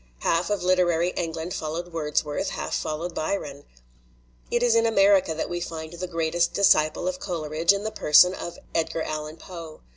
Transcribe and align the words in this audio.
Half 0.21 0.49
of 0.49 0.63
literary 0.63 1.09
England 1.09 1.53
fol 1.53 1.73
lowed 1.73 1.93
Wordsworth, 1.93 2.49
half 2.49 2.73
followed 2.73 3.13
Byron. 3.13 3.65
It 4.49 4.63
is 4.63 4.73
in 4.73 4.87
America 4.87 5.35
that 5.35 5.47
we 5.47 5.61
find 5.61 5.93
the 5.93 6.07
greatest 6.07 6.53
disciple 6.55 7.07
of 7.07 7.19
Coleridge 7.19 7.71
in 7.71 7.83
the 7.83 7.91
person 7.91 8.33
of 8.33 8.57
Edgar 8.73 9.03
Allan 9.03 9.37
Poe. 9.37 9.81